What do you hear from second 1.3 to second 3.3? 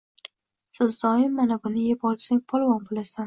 mana buni yeb olsang polvon boʻlasan.